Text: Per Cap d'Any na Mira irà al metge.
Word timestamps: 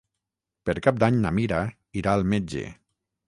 Per 0.69 0.73
Cap 0.87 0.97
d'Any 1.03 1.19
na 1.25 1.33
Mira 1.39 1.59
irà 2.01 2.17
al 2.19 2.25
metge. 2.35 2.65